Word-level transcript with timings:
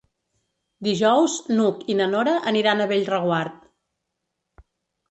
Dijous 0.87 1.35
n'Hug 1.51 1.85
i 1.95 1.99
na 2.01 2.09
Nora 2.15 2.35
aniran 2.53 2.83
a 2.83 2.89
Bellreguard. 2.95 3.63